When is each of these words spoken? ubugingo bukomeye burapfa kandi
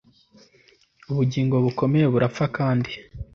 ubugingo 1.11 1.55
bukomeye 1.65 2.05
burapfa 2.13 2.45
kandi 2.57 2.91